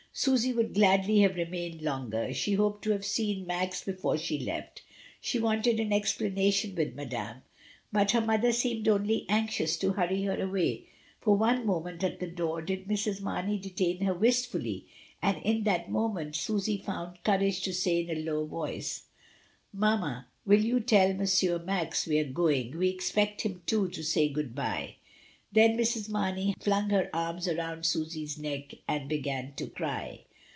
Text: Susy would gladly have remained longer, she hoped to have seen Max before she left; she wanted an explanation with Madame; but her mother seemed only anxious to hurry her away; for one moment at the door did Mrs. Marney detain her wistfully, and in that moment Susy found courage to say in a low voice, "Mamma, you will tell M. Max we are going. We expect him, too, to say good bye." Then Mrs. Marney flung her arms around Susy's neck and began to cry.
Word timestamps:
Susy 0.13 0.51
would 0.51 0.73
gladly 0.73 1.19
have 1.19 1.37
remained 1.37 1.81
longer, 1.81 2.33
she 2.33 2.55
hoped 2.55 2.81
to 2.83 2.91
have 2.91 3.05
seen 3.05 3.47
Max 3.47 3.81
before 3.81 4.17
she 4.17 4.37
left; 4.37 4.81
she 5.21 5.39
wanted 5.39 5.79
an 5.79 5.93
explanation 5.93 6.75
with 6.75 6.93
Madame; 6.95 7.41
but 7.93 8.11
her 8.11 8.19
mother 8.19 8.51
seemed 8.51 8.89
only 8.89 9.25
anxious 9.29 9.77
to 9.77 9.93
hurry 9.93 10.21
her 10.23 10.37
away; 10.41 10.85
for 11.21 11.37
one 11.37 11.65
moment 11.65 12.03
at 12.03 12.19
the 12.19 12.27
door 12.27 12.61
did 12.61 12.89
Mrs. 12.89 13.21
Marney 13.21 13.57
detain 13.57 14.01
her 14.01 14.13
wistfully, 14.13 14.85
and 15.21 15.41
in 15.43 15.63
that 15.63 15.89
moment 15.89 16.35
Susy 16.35 16.75
found 16.77 17.23
courage 17.23 17.61
to 17.61 17.73
say 17.73 18.01
in 18.01 18.09
a 18.09 18.19
low 18.21 18.45
voice, 18.45 19.03
"Mamma, 19.71 20.27
you 20.45 20.73
will 20.73 20.81
tell 20.81 21.07
M. 21.11 21.65
Max 21.65 22.05
we 22.05 22.19
are 22.19 22.25
going. 22.29 22.77
We 22.77 22.89
expect 22.89 23.43
him, 23.43 23.61
too, 23.65 23.87
to 23.87 24.03
say 24.03 24.27
good 24.27 24.53
bye." 24.53 24.95
Then 25.53 25.75
Mrs. 25.77 26.07
Marney 26.09 26.55
flung 26.61 26.91
her 26.91 27.09
arms 27.13 27.45
around 27.45 27.85
Susy's 27.85 28.37
neck 28.39 28.71
and 28.87 29.09
began 29.09 29.51
to 29.57 29.67
cry. 29.67 30.23